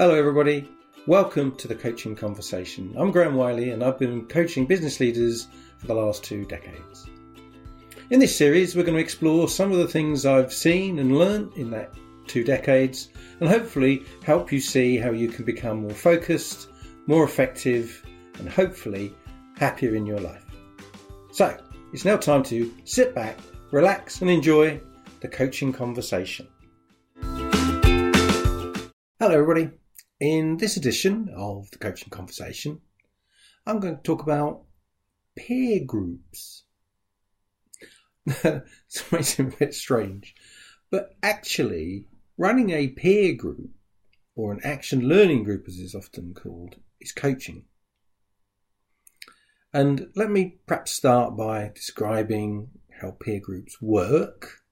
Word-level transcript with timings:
Hello, 0.00 0.14
everybody. 0.14 0.70
Welcome 1.08 1.56
to 1.56 1.66
the 1.66 1.74
Coaching 1.74 2.14
Conversation. 2.14 2.94
I'm 2.96 3.10
Graham 3.10 3.34
Wiley, 3.34 3.70
and 3.70 3.82
I've 3.82 3.98
been 3.98 4.26
coaching 4.26 4.64
business 4.64 5.00
leaders 5.00 5.48
for 5.76 5.88
the 5.88 5.94
last 5.94 6.22
two 6.22 6.44
decades. 6.44 7.10
In 8.10 8.20
this 8.20 8.38
series, 8.38 8.76
we're 8.76 8.84
going 8.84 8.94
to 8.94 9.02
explore 9.02 9.48
some 9.48 9.72
of 9.72 9.78
the 9.78 9.88
things 9.88 10.24
I've 10.24 10.52
seen 10.52 11.00
and 11.00 11.18
learned 11.18 11.52
in 11.54 11.68
that 11.72 11.92
two 12.28 12.44
decades, 12.44 13.08
and 13.40 13.48
hopefully 13.48 14.04
help 14.22 14.52
you 14.52 14.60
see 14.60 14.98
how 14.98 15.10
you 15.10 15.26
can 15.26 15.44
become 15.44 15.80
more 15.80 15.90
focused, 15.90 16.68
more 17.08 17.24
effective, 17.24 18.06
and 18.38 18.48
hopefully 18.48 19.12
happier 19.56 19.96
in 19.96 20.06
your 20.06 20.20
life. 20.20 20.44
So, 21.32 21.58
it's 21.92 22.04
now 22.04 22.18
time 22.18 22.44
to 22.44 22.72
sit 22.84 23.16
back, 23.16 23.36
relax, 23.72 24.20
and 24.20 24.30
enjoy 24.30 24.80
the 25.18 25.26
coaching 25.26 25.72
conversation. 25.72 26.46
Hello, 29.20 29.32
everybody. 29.32 29.72
In 30.20 30.56
this 30.56 30.76
edition 30.76 31.32
of 31.36 31.70
the 31.70 31.78
Coaching 31.78 32.10
Conversation, 32.10 32.80
I'm 33.64 33.78
going 33.78 33.96
to 33.96 34.02
talk 34.02 34.20
about 34.20 34.64
peer 35.36 35.84
groups. 35.84 36.64
it 38.26 38.64
may 39.12 39.22
seem 39.22 39.46
a 39.46 39.56
bit 39.56 39.74
strange, 39.74 40.34
but 40.90 41.14
actually, 41.22 42.08
running 42.36 42.70
a 42.70 42.88
peer 42.88 43.32
group, 43.32 43.70
or 44.34 44.52
an 44.52 44.58
action 44.64 45.06
learning 45.06 45.44
group 45.44 45.68
as 45.68 45.78
it's 45.78 45.94
often 45.94 46.34
called, 46.34 46.74
is 47.00 47.12
coaching. 47.12 47.66
And 49.72 50.08
let 50.16 50.32
me 50.32 50.58
perhaps 50.66 50.90
start 50.90 51.36
by 51.36 51.70
describing 51.72 52.70
how 53.00 53.12
peer 53.12 53.38
groups 53.38 53.80
work. 53.80 54.62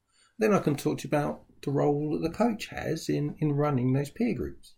Then 0.40 0.52
I 0.52 0.59
can 0.59 0.74
talk 0.74 0.98
to 0.98 1.04
you 1.04 1.16
about 1.16 1.42
the 1.62 1.70
role 1.70 2.18
that 2.18 2.28
the 2.28 2.37
coach 2.37 2.66
has 2.66 3.09
in, 3.09 3.37
in 3.38 3.52
running 3.52 3.92
those 3.92 4.10
peer 4.10 4.34
groups. 4.34 4.73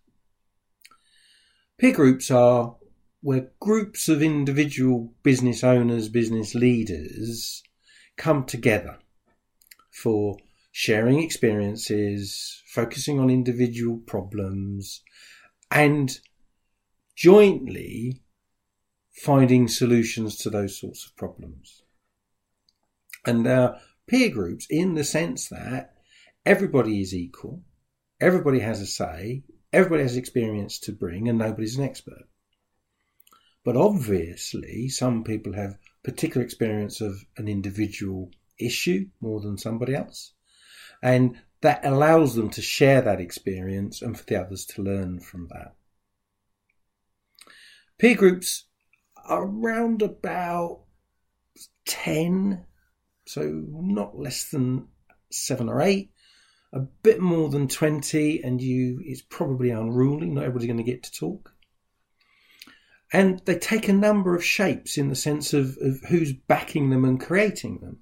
Peer 1.78 1.92
groups 1.92 2.28
are 2.28 2.76
where 3.20 3.52
groups 3.60 4.08
of 4.08 4.20
individual 4.20 5.12
business 5.22 5.62
owners, 5.62 6.08
business 6.08 6.52
leaders 6.52 7.62
come 8.16 8.44
together 8.44 8.98
for 9.92 10.36
sharing 10.72 11.20
experiences, 11.22 12.62
focusing 12.66 13.20
on 13.20 13.30
individual 13.30 13.98
problems, 13.98 15.02
and 15.70 16.18
jointly 17.14 18.22
finding 19.12 19.68
solutions 19.68 20.36
to 20.36 20.50
those 20.50 20.80
sorts 20.80 21.06
of 21.06 21.16
problems. 21.16 21.82
And 23.24 23.46
our 23.46 23.78
peer 24.08 24.30
groups, 24.30 24.66
in 24.68 24.94
the 24.94 25.04
sense 25.04 25.48
that 25.48 25.94
everybody 26.44 27.00
is 27.00 27.14
equal, 27.14 27.62
everybody 28.20 28.58
has 28.60 28.80
a 28.80 28.86
say, 28.86 29.44
everybody 29.72 30.02
has 30.02 30.16
experience 30.16 30.78
to 30.80 30.92
bring, 30.92 31.28
and 31.28 31.38
nobody's 31.38 31.76
an 31.76 31.84
expert. 31.84 32.28
But 33.64 33.76
obviously, 33.76 34.88
some 34.88 35.24
people 35.24 35.52
have 35.52 35.78
particular 36.02 36.44
experience 36.44 37.00
of 37.00 37.24
an 37.36 37.48
individual 37.48 38.30
issue 38.58 39.06
more 39.20 39.40
than 39.40 39.58
somebody 39.58 39.94
else. 39.94 40.32
And 41.02 41.40
that 41.60 41.84
allows 41.84 42.34
them 42.34 42.50
to 42.50 42.62
share 42.62 43.02
that 43.02 43.20
experience 43.20 44.00
and 44.00 44.18
for 44.18 44.24
the 44.24 44.40
others 44.40 44.64
to 44.66 44.82
learn 44.82 45.20
from 45.20 45.48
that. 45.48 45.74
Peer 47.98 48.14
groups 48.14 48.66
are 49.26 49.42
around 49.44 50.02
about 50.02 50.84
10, 51.86 52.64
so 53.26 53.42
not 53.42 54.16
less 54.16 54.50
than 54.50 54.88
seven 55.30 55.68
or 55.68 55.82
eight 55.82 56.12
a 56.72 56.80
bit 56.80 57.20
more 57.20 57.48
than 57.48 57.68
20 57.68 58.42
and 58.42 58.60
you 58.60 59.00
it's 59.04 59.22
probably 59.22 59.70
unruly 59.70 60.28
not 60.28 60.44
everybody's 60.44 60.66
going 60.66 60.76
to 60.76 60.82
get 60.82 61.02
to 61.02 61.12
talk. 61.12 61.54
And 63.10 63.40
they 63.46 63.58
take 63.58 63.88
a 63.88 63.92
number 63.94 64.34
of 64.34 64.44
shapes 64.44 64.98
in 64.98 65.08
the 65.08 65.16
sense 65.16 65.54
of, 65.54 65.78
of 65.80 66.02
who's 66.08 66.34
backing 66.34 66.90
them 66.90 67.06
and 67.06 67.18
creating 67.18 67.78
them. 67.78 68.00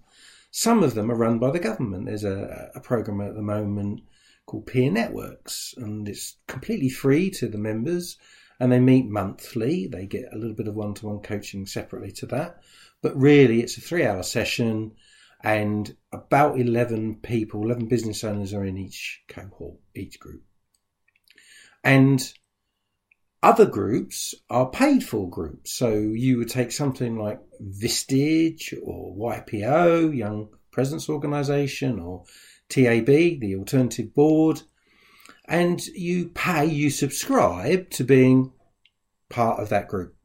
Some 0.50 0.82
of 0.82 0.94
them 0.94 1.12
are 1.12 1.16
run 1.16 1.38
by 1.38 1.52
the 1.52 1.60
government. 1.60 2.06
There's 2.06 2.24
a, 2.24 2.70
a 2.74 2.80
program 2.80 3.20
at 3.20 3.34
the 3.34 3.42
moment 3.42 4.00
called 4.46 4.66
peer 4.66 4.90
networks 4.90 5.74
and 5.76 6.08
it's 6.08 6.36
completely 6.48 6.88
free 6.88 7.30
to 7.30 7.46
the 7.46 7.58
members 7.58 8.16
and 8.58 8.72
they 8.72 8.80
meet 8.80 9.06
monthly. 9.06 9.86
They 9.86 10.06
get 10.06 10.32
a 10.32 10.38
little 10.38 10.56
bit 10.56 10.66
of 10.66 10.74
one-to-one 10.74 11.20
coaching 11.20 11.66
separately 11.66 12.10
to 12.12 12.26
that. 12.26 12.62
But 13.00 13.16
really 13.16 13.60
it's 13.60 13.76
a 13.76 13.80
three 13.80 14.04
hour 14.04 14.24
session 14.24 14.92
and 15.46 15.94
about 16.10 16.58
11 16.58 17.20
people, 17.22 17.62
11 17.62 17.86
business 17.86 18.24
owners 18.24 18.52
are 18.52 18.64
in 18.64 18.76
each 18.76 19.22
cohort, 19.28 19.78
each 19.94 20.18
group. 20.18 20.42
And 21.84 22.20
other 23.44 23.64
groups 23.64 24.34
are 24.50 24.68
paid 24.68 25.04
for 25.04 25.30
groups. 25.30 25.72
So 25.72 25.94
you 25.94 26.38
would 26.38 26.50
take 26.50 26.72
something 26.72 27.16
like 27.16 27.38
Vistage 27.62 28.74
or 28.82 29.14
YPO, 29.14 30.16
Young 30.16 30.48
Presidents 30.72 31.08
Organization, 31.08 32.00
or 32.00 32.24
TAB, 32.68 33.06
the 33.06 33.54
Alternative 33.56 34.12
Board, 34.12 34.62
and 35.44 35.80
you 35.86 36.30
pay, 36.30 36.66
you 36.66 36.90
subscribe 36.90 37.88
to 37.90 38.02
being 38.02 38.50
part 39.28 39.60
of 39.60 39.68
that 39.68 39.86
group. 39.86 40.15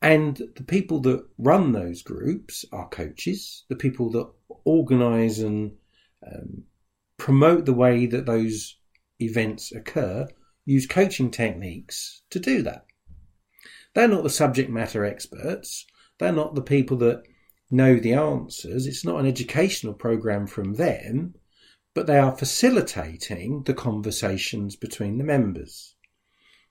And 0.00 0.36
the 0.54 0.62
people 0.62 1.00
that 1.00 1.26
run 1.38 1.72
those 1.72 2.02
groups 2.02 2.64
are 2.72 2.88
coaches, 2.88 3.64
the 3.68 3.76
people 3.76 4.10
that 4.12 4.30
organise 4.64 5.40
and 5.40 5.72
um, 6.26 6.64
promote 7.16 7.64
the 7.64 7.72
way 7.72 8.06
that 8.06 8.26
those 8.26 8.76
events 9.20 9.72
occur 9.72 10.28
use 10.64 10.86
coaching 10.86 11.30
techniques 11.30 12.22
to 12.30 12.38
do 12.38 12.62
that. 12.62 12.84
They're 13.94 14.06
not 14.06 14.22
the 14.22 14.30
subject 14.30 14.70
matter 14.70 15.04
experts, 15.04 15.86
they're 16.18 16.30
not 16.30 16.54
the 16.54 16.62
people 16.62 16.98
that 16.98 17.22
know 17.70 17.98
the 17.98 18.12
answers, 18.12 18.86
it's 18.86 19.04
not 19.04 19.18
an 19.18 19.26
educational 19.26 19.94
program 19.94 20.46
from 20.46 20.74
them, 20.74 21.34
but 21.94 22.06
they 22.06 22.18
are 22.18 22.36
facilitating 22.36 23.62
the 23.64 23.74
conversations 23.74 24.76
between 24.76 25.16
the 25.16 25.24
members. 25.24 25.94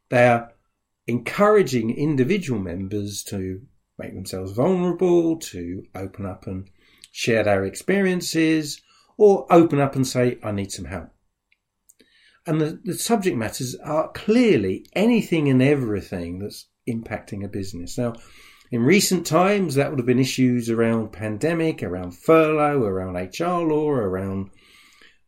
They 0.09 0.27
are 0.27 0.53
encouraging 1.07 1.95
individual 1.95 2.59
members 2.59 3.23
to 3.23 3.61
make 3.97 4.13
themselves 4.13 4.51
vulnerable, 4.51 5.37
to 5.37 5.83
open 5.95 6.25
up 6.25 6.45
and 6.45 6.69
share 7.11 7.43
their 7.43 7.65
experiences, 7.65 8.81
or 9.17 9.47
open 9.51 9.79
up 9.79 9.95
and 9.95 10.05
say, 10.05 10.37
I 10.43 10.51
need 10.51 10.71
some 10.71 10.85
help. 10.85 11.09
And 12.45 12.61
the, 12.61 12.79
the 12.83 12.93
subject 12.93 13.35
matters 13.35 13.75
are 13.83 14.11
clearly 14.11 14.85
anything 14.93 15.49
and 15.49 15.61
everything 15.61 16.39
that's 16.39 16.67
impacting 16.87 17.43
a 17.43 17.47
business. 17.47 17.97
Now, 17.97 18.13
in 18.69 18.83
recent 18.83 19.25
times, 19.25 19.75
that 19.75 19.89
would 19.89 19.99
have 19.99 20.05
been 20.05 20.19
issues 20.19 20.69
around 20.69 21.11
pandemic, 21.11 21.81
around 21.81 22.11
furlough, 22.11 22.83
around 22.83 23.15
HR 23.15 23.65
law, 23.65 23.89
around 23.89 24.51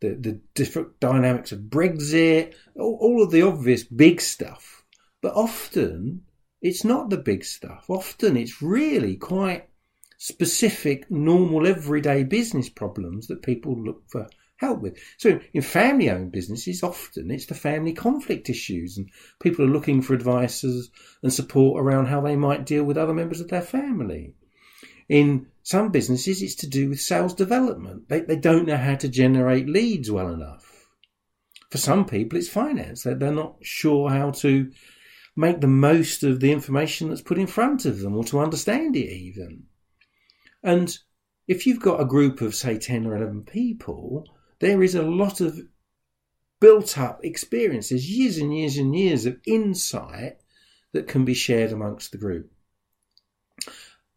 the, 0.01 0.09
the 0.09 0.41
different 0.53 0.99
dynamics 0.99 1.51
of 1.51 1.59
Brexit, 1.61 2.53
all, 2.75 2.97
all 3.01 3.23
of 3.23 3.31
the 3.31 3.41
obvious 3.41 3.83
big 3.83 4.21
stuff 4.21 4.78
but 5.21 5.33
often 5.35 6.23
it's 6.61 6.83
not 6.83 7.09
the 7.09 7.17
big 7.17 7.43
stuff. 7.43 7.89
Often 7.89 8.37
it's 8.37 8.61
really 8.61 9.15
quite 9.15 9.69
specific, 10.17 11.09
normal, 11.09 11.65
everyday 11.65 12.23
business 12.23 12.69
problems 12.69 13.27
that 13.27 13.41
people 13.41 13.81
look 13.81 14.03
for 14.09 14.27
help 14.57 14.81
with. 14.81 14.97
So 15.17 15.39
in 15.53 15.61
family 15.61 16.09
owned 16.09 16.33
businesses, 16.33 16.83
often 16.83 17.31
it's 17.31 17.45
the 17.45 17.55
family 17.55 17.93
conflict 17.93 18.49
issues 18.49 18.97
and 18.97 19.09
people 19.41 19.63
are 19.63 19.69
looking 19.69 20.01
for 20.01 20.13
advice 20.13 20.63
and 20.63 21.33
support 21.33 21.81
around 21.81 22.07
how 22.07 22.19
they 22.21 22.35
might 22.35 22.65
deal 22.65 22.83
with 22.83 22.97
other 22.97 23.13
members 23.13 23.39
of 23.39 23.47
their 23.47 23.61
family. 23.61 24.33
In 25.07 25.47
some 25.63 25.91
businesses, 25.91 26.41
it's 26.41 26.55
to 26.55 26.67
do 26.67 26.89
with 26.89 26.99
sales 26.99 27.33
development. 27.33 28.09
They, 28.09 28.21
they 28.21 28.35
don't 28.35 28.67
know 28.67 28.77
how 28.77 28.95
to 28.95 29.07
generate 29.07 29.69
leads 29.69 30.11
well 30.11 30.31
enough. 30.31 30.89
For 31.71 31.77
some 31.77 32.05
people, 32.05 32.37
it's 32.37 32.49
finance. 32.49 33.03
They're, 33.03 33.15
they're 33.15 33.31
not 33.31 33.55
sure 33.61 34.09
how 34.09 34.31
to 34.31 34.71
make 35.39 35.61
the 35.61 35.67
most 35.67 36.21
of 36.23 36.41
the 36.41 36.51
information 36.51 37.07
that's 37.07 37.21
put 37.21 37.37
in 37.37 37.47
front 37.47 37.85
of 37.85 38.01
them 38.01 38.15
or 38.17 38.25
to 38.25 38.41
understand 38.41 38.95
it 38.97 39.09
even. 39.09 39.63
And 40.61 40.95
if 41.47 41.65
you've 41.65 41.79
got 41.79 42.01
a 42.01 42.05
group 42.05 42.41
of, 42.41 42.53
say, 42.53 42.77
10 42.77 43.07
or 43.07 43.15
11 43.15 43.43
people, 43.43 44.25
there 44.59 44.83
is 44.83 44.95
a 44.95 45.01
lot 45.01 45.39
of 45.39 45.57
built 46.59 46.97
up 46.97 47.21
experiences, 47.23 48.11
years 48.11 48.37
and 48.37 48.53
years 48.53 48.75
and 48.75 48.93
years 48.93 49.25
of 49.25 49.39
insight 49.47 50.41
that 50.91 51.07
can 51.07 51.23
be 51.23 51.33
shared 51.33 51.71
amongst 51.71 52.11
the 52.11 52.17
group. 52.17 52.51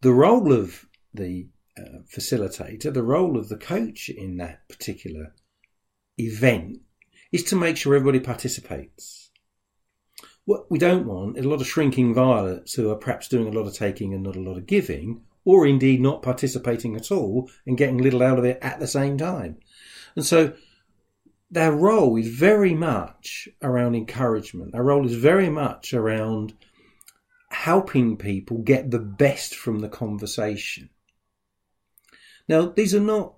The 0.01 0.11
role 0.11 0.51
of 0.51 0.85
the 1.13 1.47
uh, 1.77 2.03
facilitator, 2.13 2.93
the 2.93 3.01
role 3.01 3.37
of 3.37 3.47
the 3.47 3.57
coach 3.57 4.09
in 4.09 4.35
that 4.37 4.67
particular 4.67 5.33
event 6.17 6.81
is 7.31 7.45
to 7.45 7.55
make 7.55 7.77
sure 7.77 7.95
everybody 7.95 8.19
participates 8.19 9.22
what 10.45 10.69
we 10.69 10.77
don't 10.77 11.05
want 11.05 11.37
is 11.37 11.45
a 11.45 11.49
lot 11.49 11.61
of 11.61 11.67
shrinking 11.67 12.13
violets 12.13 12.73
who 12.73 12.89
are 12.89 12.95
perhaps 12.95 13.27
doing 13.27 13.47
a 13.47 13.57
lot 13.57 13.67
of 13.67 13.73
taking 13.73 14.13
and 14.13 14.23
not 14.23 14.35
a 14.35 14.41
lot 14.41 14.57
of 14.57 14.67
giving, 14.67 15.21
or 15.45 15.65
indeed 15.65 16.01
not 16.01 16.21
participating 16.21 16.95
at 16.95 17.11
all 17.11 17.49
and 17.65 17.77
getting 17.77 17.97
little 17.97 18.21
out 18.23 18.39
of 18.39 18.45
it 18.45 18.59
at 18.61 18.79
the 18.79 18.87
same 18.87 19.17
time. 19.17 19.57
And 20.15 20.25
so 20.25 20.53
their 21.49 21.71
role 21.71 22.17
is 22.17 22.27
very 22.27 22.73
much 22.73 23.47
around 23.61 23.95
encouragement. 23.95 24.73
Their 24.73 24.83
role 24.83 25.05
is 25.05 25.15
very 25.15 25.49
much 25.49 25.93
around 25.93 26.53
helping 27.49 28.17
people 28.17 28.57
get 28.59 28.91
the 28.91 28.99
best 28.99 29.55
from 29.55 29.79
the 29.79 29.89
conversation. 29.89 30.89
Now, 32.49 32.65
these 32.65 32.93
are 32.95 32.99
not 32.99 33.35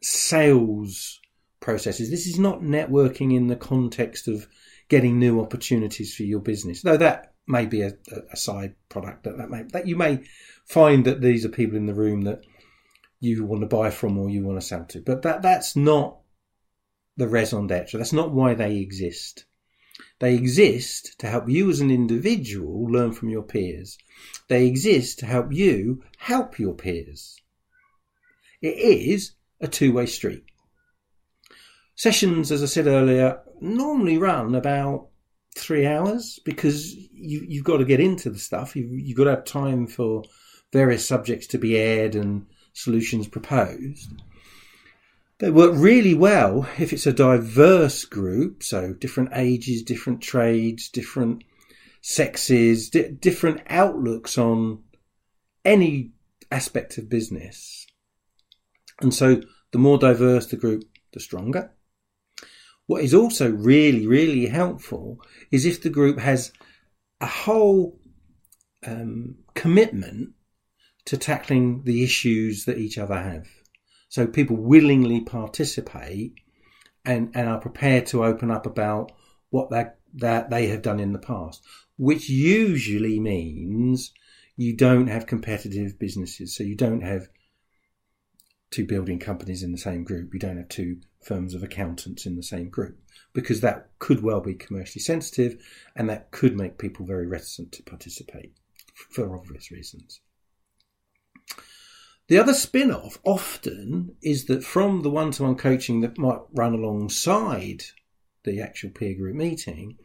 sales 0.00 1.20
processes. 1.60 2.10
This 2.10 2.26
is 2.26 2.38
not 2.38 2.60
networking 2.60 3.34
in 3.34 3.48
the 3.48 3.56
context 3.56 4.28
of 4.28 4.46
getting 4.88 5.18
new 5.18 5.40
opportunities 5.40 6.14
for 6.14 6.22
your 6.22 6.40
business, 6.40 6.82
though 6.82 6.96
that 6.96 7.34
may 7.46 7.66
be 7.66 7.82
a, 7.82 7.92
a 8.32 8.36
side 8.36 8.74
product 8.88 9.24
that, 9.24 9.36
that 9.36 9.50
may 9.50 9.62
that 9.72 9.86
you 9.86 9.96
may 9.96 10.22
find 10.64 11.04
that 11.04 11.20
these 11.20 11.44
are 11.44 11.50
people 11.50 11.76
in 11.76 11.86
the 11.86 11.94
room 11.94 12.22
that 12.22 12.42
you 13.20 13.44
want 13.44 13.62
to 13.62 13.66
buy 13.66 13.90
from 13.90 14.18
or 14.18 14.28
you 14.28 14.42
want 14.42 14.60
to 14.60 14.66
sell 14.66 14.84
to. 14.84 15.00
But 15.00 15.22
that 15.22 15.42
that's 15.42 15.76
not 15.76 16.18
the 17.16 17.28
raison 17.28 17.66
d'etre. 17.66 17.98
That's 17.98 18.12
not 18.12 18.32
why 18.32 18.54
they 18.54 18.76
exist. 18.76 19.44
They 20.18 20.34
exist 20.34 21.18
to 21.18 21.28
help 21.28 21.48
you 21.48 21.70
as 21.70 21.80
an 21.80 21.90
individual 21.90 22.84
learn 22.90 23.12
from 23.12 23.28
your 23.28 23.42
peers. 23.42 23.98
They 24.48 24.66
exist 24.66 25.18
to 25.20 25.26
help 25.26 25.52
you 25.52 26.02
help 26.18 26.58
your 26.58 26.74
peers. 26.74 27.40
It 28.60 28.76
is 28.78 29.32
a 29.60 29.68
two 29.68 29.92
way 29.92 30.06
street. 30.06 30.44
Sessions, 31.96 32.50
as 32.50 32.62
I 32.62 32.66
said 32.66 32.86
earlier, 32.86 33.40
normally 33.60 34.18
run 34.18 34.54
about 34.54 35.08
three 35.56 35.86
hours 35.86 36.40
because 36.44 36.94
you, 36.94 37.44
you've 37.46 37.64
got 37.64 37.76
to 37.78 37.84
get 37.84 38.00
into 38.00 38.30
the 38.30 38.38
stuff. 38.38 38.74
You've, 38.74 38.90
you've 38.90 39.16
got 39.16 39.24
to 39.24 39.30
have 39.30 39.44
time 39.44 39.86
for 39.86 40.24
various 40.72 41.06
subjects 41.06 41.46
to 41.48 41.58
be 41.58 41.78
aired 41.78 42.16
and 42.16 42.46
solutions 42.72 43.28
proposed. 43.28 44.10
They 45.38 45.50
work 45.50 45.72
really 45.74 46.14
well 46.14 46.68
if 46.78 46.92
it's 46.92 47.06
a 47.06 47.12
diverse 47.12 48.04
group, 48.04 48.62
so 48.62 48.92
different 48.92 49.30
ages, 49.32 49.82
different 49.82 50.20
trades, 50.20 50.88
different 50.88 51.44
sexes, 52.00 52.90
di- 52.90 53.10
different 53.10 53.62
outlooks 53.68 54.36
on 54.36 54.82
any 55.64 56.12
aspect 56.50 56.98
of 56.98 57.08
business. 57.08 57.86
And 59.00 59.12
so 59.12 59.42
the 59.72 59.78
more 59.78 59.98
diverse 59.98 60.46
the 60.46 60.56
group, 60.56 60.84
the 61.12 61.20
stronger. 61.20 61.72
What 62.86 63.02
is 63.02 63.14
also 63.14 63.50
really, 63.50 64.06
really 64.06 64.46
helpful 64.46 65.18
is 65.50 65.64
if 65.64 65.82
the 65.82 65.90
group 65.90 66.18
has 66.18 66.52
a 67.20 67.26
whole 67.26 67.98
um, 68.86 69.36
commitment 69.54 70.34
to 71.06 71.16
tackling 71.16 71.82
the 71.84 72.02
issues 72.02 72.64
that 72.64 72.78
each 72.78 72.98
other 72.98 73.14
have. 73.16 73.46
So 74.08 74.26
people 74.26 74.56
willingly 74.56 75.20
participate 75.20 76.34
and, 77.04 77.30
and 77.34 77.48
are 77.48 77.60
prepared 77.60 78.06
to 78.06 78.24
open 78.24 78.50
up 78.50 78.66
about 78.66 79.12
what 79.50 79.70
that, 79.70 79.98
that 80.14 80.50
they 80.50 80.68
have 80.68 80.82
done 80.82 81.00
in 81.00 81.12
the 81.12 81.18
past, 81.18 81.64
which 81.96 82.28
usually 82.28 83.20
means 83.20 84.12
you 84.56 84.76
don't 84.76 85.08
have 85.08 85.26
competitive 85.26 85.98
businesses. 85.98 86.56
So 86.56 86.64
you 86.64 86.76
don't 86.76 87.02
have 87.02 87.28
two 88.74 88.84
building 88.84 89.18
companies 89.18 89.62
in 89.62 89.72
the 89.72 89.78
same 89.78 90.02
group. 90.02 90.34
You 90.34 90.40
don't 90.40 90.56
have 90.56 90.68
two 90.68 90.98
firms 91.22 91.54
of 91.54 91.62
accountants 91.62 92.26
in 92.26 92.36
the 92.36 92.42
same 92.42 92.68
group 92.68 92.98
because 93.32 93.60
that 93.60 93.90
could 93.98 94.22
well 94.22 94.40
be 94.40 94.54
commercially 94.54 95.00
sensitive 95.00 95.62
and 95.94 96.10
that 96.10 96.30
could 96.32 96.56
make 96.56 96.76
people 96.76 97.06
very 97.06 97.26
reticent 97.26 97.72
to 97.72 97.82
participate 97.82 98.52
for 99.10 99.36
obvious 99.36 99.70
reasons. 99.70 100.20
The 102.28 102.38
other 102.38 102.54
spin 102.54 102.90
off 102.90 103.18
often 103.24 104.16
is 104.22 104.46
that 104.46 104.64
from 104.64 105.02
the 105.02 105.10
one 105.10 105.30
to 105.32 105.44
one 105.44 105.56
coaching 105.56 106.00
that 106.00 106.18
might 106.18 106.40
run 106.52 106.74
alongside 106.74 107.84
the 108.44 108.60
actual 108.60 108.90
peer 108.90 109.14
group 109.14 109.36
meeting, 109.36 109.98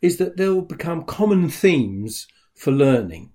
is 0.00 0.16
that 0.18 0.36
there 0.36 0.54
will 0.54 0.62
become 0.62 1.04
common 1.04 1.48
themes 1.48 2.26
for 2.54 2.70
learning. 2.70 3.32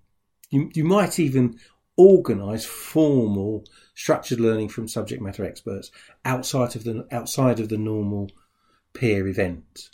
You, 0.50 0.70
you 0.74 0.84
might 0.84 1.20
even 1.20 1.60
organise 2.02 2.66
formal 2.66 3.66
structured 3.94 4.40
learning 4.40 4.70
from 4.70 4.88
subject 4.88 5.22
matter 5.22 5.46
experts 5.46 5.92
outside 6.26 6.76
of 6.76 6.84
the 6.84 7.06
outside 7.12 7.60
of 7.60 7.70
the 7.70 7.78
normal 7.78 8.32
peer 8.94 9.28
event. 9.28 9.90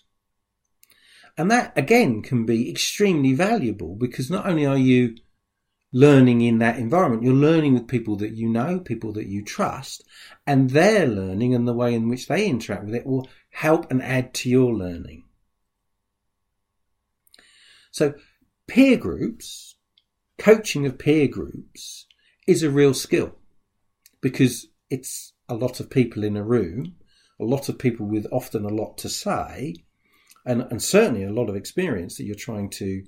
And 1.37 1.51
that 1.51 1.77
again 1.77 2.21
can 2.21 2.45
be 2.45 2.69
extremely 2.69 3.33
valuable 3.33 3.95
because 3.95 4.29
not 4.29 4.47
only 4.47 4.65
are 4.65 4.77
you 4.77 5.15
learning 5.91 6.41
in 6.41 6.59
that 6.59 6.77
environment. 6.77 7.23
You're 7.23 7.33
learning 7.33 7.73
with 7.73 7.87
people 7.87 8.17
that 8.17 8.33
you 8.33 8.49
know, 8.49 8.79
people 8.79 9.13
that 9.13 9.27
you 9.27 9.43
trust, 9.43 10.03
and 10.45 10.69
their 10.69 11.07
learning 11.07 11.55
and 11.55 11.67
the 11.67 11.73
way 11.73 11.93
in 11.93 12.09
which 12.09 12.27
they 12.27 12.47
interact 12.47 12.85
with 12.85 12.95
it 12.95 13.05
will 13.05 13.27
help 13.49 13.89
and 13.89 14.01
add 14.01 14.33
to 14.35 14.49
your 14.49 14.73
learning. 14.73 15.23
So, 17.91 18.13
peer 18.67 18.97
groups, 18.97 19.76
coaching 20.37 20.85
of 20.85 20.97
peer 20.97 21.27
groups, 21.27 22.05
is 22.47 22.63
a 22.63 22.69
real 22.69 22.93
skill 22.93 23.35
because 24.21 24.67
it's 24.89 25.33
a 25.49 25.55
lot 25.55 25.79
of 25.79 25.89
people 25.89 26.23
in 26.23 26.37
a 26.37 26.43
room, 26.43 26.95
a 27.39 27.43
lot 27.43 27.69
of 27.69 27.77
people 27.77 28.05
with 28.05 28.25
often 28.31 28.65
a 28.65 28.69
lot 28.69 28.97
to 28.97 29.09
say, 29.09 29.75
and, 30.45 30.61
and 30.71 30.81
certainly 30.81 31.23
a 31.23 31.31
lot 31.31 31.49
of 31.49 31.55
experience 31.55 32.17
that 32.17 32.23
you're 32.23 32.35
trying 32.35 32.69
to 32.69 33.03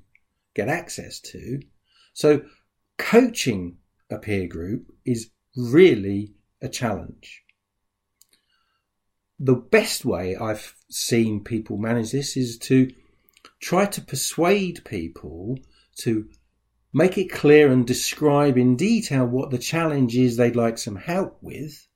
get 0.54 0.68
access 0.68 1.20
to. 1.20 1.60
So, 2.14 2.42
coaching 2.98 3.78
a 4.10 4.18
peer 4.18 4.48
group 4.48 4.92
is 5.06 5.30
really 5.56 6.34
a 6.62 6.68
challenge. 6.68 7.44
The 9.40 9.56
best 9.56 10.04
way 10.04 10.36
I've 10.36 10.76
seen 10.90 11.44
people 11.44 11.78
manage 11.78 12.12
this 12.12 12.36
is 12.36 12.58
to 12.60 12.92
try 13.62 13.86
to 13.86 14.02
persuade 14.02 14.84
people 14.84 15.60
to 16.00 16.28
make 16.94 17.18
it 17.18 17.32
clear 17.32 17.72
and 17.72 17.86
describe 17.86 18.58
in 18.58 18.76
detail 18.76 19.26
what 19.26 19.52
the 19.52 19.58
challenge 19.58 20.18
is 20.18 20.38
they'd 20.38 20.56
like 20.56 20.78
some 20.78 20.96
help 20.96 21.38
with, 21.42 21.88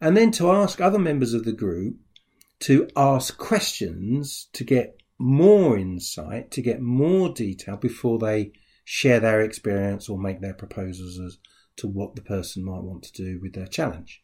and 0.00 0.16
then 0.16 0.30
to 0.30 0.50
ask 0.50 0.80
other 0.80 0.98
members 0.98 1.34
of 1.34 1.44
the 1.44 1.52
group 1.52 1.96
to 2.60 2.88
ask 2.96 3.38
questions 3.38 4.48
to 4.52 4.64
get 4.64 5.00
more 5.18 5.76
insight, 5.76 6.50
to 6.52 6.62
get 6.62 6.80
more 6.80 7.28
detail 7.28 7.76
before 7.76 8.18
they 8.18 8.52
share 8.84 9.20
their 9.20 9.40
experience 9.40 10.08
or 10.08 10.18
make 10.18 10.40
their 10.40 10.54
proposals 10.54 11.18
as 11.18 11.38
to 11.76 11.86
what 11.86 12.14
the 12.14 12.22
person 12.22 12.64
might 12.64 12.82
want 12.82 13.02
to 13.02 13.12
do 13.12 13.38
with 13.40 13.52
their 13.52 13.66
challenge. 13.66 14.20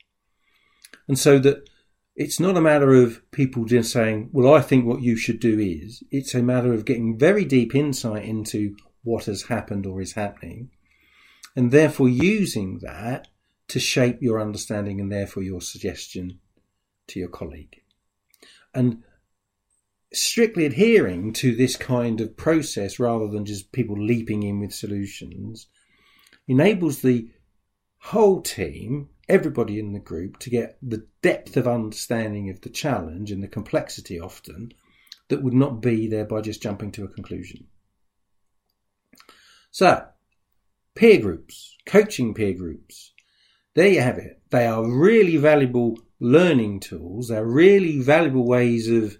And 1.09 1.19
so 1.19 1.39
that 1.41 1.69
it's 2.17 2.39
not 2.39 2.57
a 2.57 2.61
matter 2.61 2.95
of 2.95 3.29
people 3.33 3.65
just 3.65 3.93
saying, 3.93 4.31
well, 4.33 4.55
I 4.55 4.61
think 4.61 4.87
what 4.87 5.03
you 5.03 5.17
should 5.17 5.41
do 5.41 5.59
is, 5.59 6.03
it's 6.11 6.35
a 6.35 6.43
matter 6.43 6.73
of 6.73 6.85
getting 6.85 7.19
very 7.19 7.45
deep 7.45 7.75
insight 7.75 8.25
into 8.25 8.77
what 9.05 9.27
has 9.27 9.45
happened 9.45 9.87
or 9.87 10.01
is 10.01 10.15
happening, 10.15 10.71
and 11.55 11.71
therefore 11.71 12.09
using 12.09 12.81
that 12.81 13.29
to 13.69 13.79
shape 13.79 14.21
your 14.21 14.41
understanding 14.41 15.01
and 15.01 15.11
therefore 15.13 15.43
your 15.43 15.61
suggestion 15.61 16.41
to 17.07 17.19
your 17.19 17.29
colleague. 17.29 17.83
And 18.75 19.03
strictly 20.13 20.65
adhering 20.65 21.33
to 21.33 21.55
this 21.55 21.77
kind 21.77 22.21
of 22.21 22.37
process 22.37 22.99
rather 22.99 23.29
than 23.29 23.45
just 23.45 23.73
people 23.73 23.97
leaping 23.97 24.43
in 24.43 24.61
with 24.61 24.73
solutions 24.73 25.67
enables 26.47 27.03
the 27.03 27.31
whole 27.99 28.43
team, 28.43 29.09
everybody 29.29 29.79
in 29.79 29.93
the 29.93 29.99
group, 29.99 30.39
to 30.39 30.51
get 30.51 30.77
the 30.83 31.07
depth 31.23 31.57
of 31.57 31.67
understanding 31.67 32.51
of 32.51 32.61
the 32.61 32.69
challenge 32.69 33.31
and 33.31 33.43
the 33.43 33.49
complexity 33.49 34.21
often 34.21 34.73
that 35.29 35.43
would 35.43 35.55
not 35.55 35.81
be 35.81 36.07
there 36.07 36.27
by 36.27 36.41
just 36.41 36.63
jumping 36.63 36.93
to 36.93 37.05
a 37.05 37.09
conclusion. 37.09 37.67
So, 39.75 40.07
peer 40.95 41.21
groups, 41.21 41.77
coaching 41.85 42.33
peer 42.33 42.55
groups, 42.55 43.13
there 43.75 43.89
you 43.89 44.03
have 44.03 44.19
it. 44.19 44.41
They 44.51 44.69
are 44.69 44.89
really 44.89 45.37
valuable 45.37 45.99
learning 46.21 46.79
tools. 46.79 47.27
They're 47.27 47.45
really 47.45 47.99
valuable 47.99 48.47
ways 48.47 48.89
of 48.89 49.19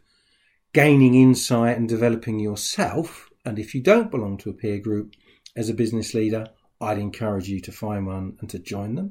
gaining 0.73 1.17
insight 1.17 1.77
and 1.77 1.89
developing 1.89 2.39
yourself. 2.39 3.31
And 3.45 3.59
if 3.59 3.75
you 3.75 3.83
don't 3.83 4.13
belong 4.13 4.39
to 4.39 4.51
a 4.51 4.53
peer 4.53 4.79
group 4.79 5.17
as 5.57 5.69
a 5.69 5.75
business 5.75 6.15
leader, 6.15 6.47
I'd 6.81 6.99
encourage 6.99 7.49
you 7.49 7.59
to 7.59 7.73
find 7.73 8.07
one 8.07 8.37
and 8.39 8.49
to 8.51 8.61
join 8.61 8.95
them. 8.95 9.11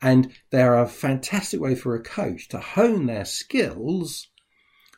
And 0.00 0.32
they're 0.50 0.78
a 0.78 0.86
fantastic 0.86 1.60
way 1.60 1.74
for 1.74 1.96
a 1.96 2.00
coach 2.00 2.46
to 2.50 2.60
hone 2.60 3.06
their 3.06 3.24
skills 3.24 4.28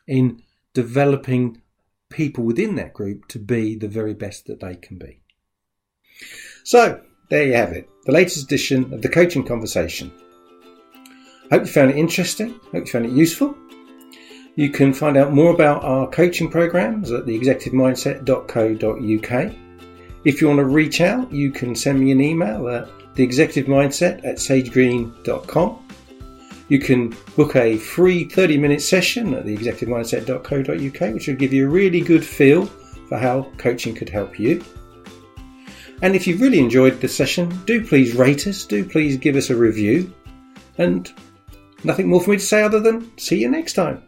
in 0.07 0.43
developing 0.75 1.63
people 2.11 2.43
within 2.43 2.75
that 2.75 2.93
group 2.93 3.27
to 3.29 3.39
be 3.39 3.75
the 3.75 3.87
very 3.87 4.13
best 4.13 4.45
that 4.45 4.59
they 4.59 4.75
can 4.75 4.99
be. 4.99 5.22
So, 6.63 6.99
there 7.29 7.45
you 7.45 7.53
have 7.53 7.73
it, 7.73 7.89
the 8.05 8.11
latest 8.11 8.43
edition 8.43 8.93
of 8.93 9.01
the 9.01 9.09
Coaching 9.09 9.45
Conversation. 9.45 10.11
Hope 11.51 11.61
you 11.61 11.67
found 11.67 11.91
it 11.91 11.97
interesting, 11.97 12.59
hope 12.71 12.85
you 12.85 12.87
found 12.87 13.05
it 13.05 13.11
useful. 13.11 13.55
You 14.55 14.69
can 14.69 14.93
find 14.93 15.17
out 15.17 15.33
more 15.33 15.53
about 15.53 15.83
our 15.83 16.07
coaching 16.09 16.49
programs 16.49 17.11
at 17.11 17.25
theexecutivemindset.co.uk. 17.25 19.53
If 20.25 20.39
you 20.39 20.47
want 20.47 20.59
to 20.59 20.65
reach 20.65 21.01
out, 21.01 21.31
you 21.31 21.51
can 21.51 21.75
send 21.75 21.99
me 21.99 22.11
an 22.11 22.21
email 22.21 22.69
at 22.69 22.87
theexecutivemindset 23.15 24.23
at 24.23 24.37
sagegreen.com. 24.37 25.79
You 26.69 26.79
can 26.79 27.15
book 27.35 27.55
a 27.55 27.77
free 27.77 28.25
30 28.25 28.57
minute 28.57 28.81
session 28.81 29.33
at 29.33 29.45
theexecutivemindset.co.uk, 29.45 31.13
which 31.13 31.27
will 31.27 31.35
give 31.35 31.53
you 31.53 31.65
a 31.65 31.69
really 31.69 32.01
good 32.01 32.25
feel 32.25 32.65
for 33.09 33.17
how 33.17 33.51
coaching 33.57 33.93
could 33.93 34.09
help 34.09 34.39
you. 34.39 34.63
And 36.01 36.15
if 36.15 36.27
you've 36.27 36.41
really 36.41 36.59
enjoyed 36.59 36.99
the 36.99 37.07
session, 37.07 37.49
do 37.65 37.85
please 37.85 38.15
rate 38.15 38.47
us, 38.47 38.65
do 38.65 38.83
please 38.83 39.17
give 39.17 39.35
us 39.35 39.49
a 39.49 39.55
review, 39.55 40.13
and 40.77 41.11
nothing 41.83 42.09
more 42.09 42.21
for 42.21 42.31
me 42.31 42.37
to 42.37 42.43
say 42.43 42.61
other 42.61 42.79
than 42.79 43.17
see 43.17 43.39
you 43.39 43.49
next 43.49 43.73
time. 43.73 44.03